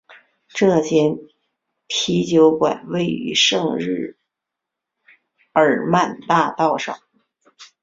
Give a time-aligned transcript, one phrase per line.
[0.47, 1.15] 这间
[1.85, 4.17] 啤酒馆位于圣日
[5.53, 6.97] 耳曼大道上。